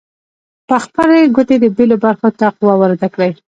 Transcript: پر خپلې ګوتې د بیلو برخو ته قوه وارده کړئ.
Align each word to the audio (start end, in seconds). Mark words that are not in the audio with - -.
پر 0.67 0.77
خپلې 0.85 1.31
ګوتې 1.35 1.55
د 1.59 1.65
بیلو 1.77 1.97
برخو 2.05 2.29
ته 2.39 2.45
قوه 2.57 2.75
وارده 2.77 3.07
کړئ. 3.13 3.31